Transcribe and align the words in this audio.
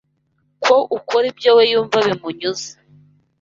ko 0.63 0.75
ukora 0.97 1.25
ibyo 1.31 1.51
we 1.57 1.63
yumva 1.71 1.97
bimunyuze. 2.07 2.69